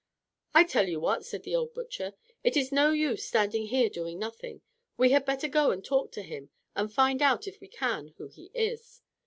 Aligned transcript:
"I 0.55 0.63
tell 0.63 0.89
you 0.89 0.99
what," 0.99 1.23
said 1.25 1.43
the 1.43 1.55
old 1.55 1.75
butcher, 1.75 2.15
"it 2.43 2.57
is 2.57 2.71
no 2.71 2.91
use 2.91 3.23
standing 3.23 3.67
here 3.67 3.87
doing 3.87 4.17
nothing. 4.17 4.61
We 4.97 5.11
had 5.11 5.25
better 5.25 5.47
go 5.47 5.69
and 5.69 5.85
talk 5.85 6.11
to 6.13 6.23
him, 6.23 6.49
and 6.75 6.91
find 6.91 7.21
out, 7.21 7.47
if 7.47 7.61
we 7.61 7.67
can, 7.67 8.15
who 8.17 8.27
he 8.27 8.49
is. 8.55 9.03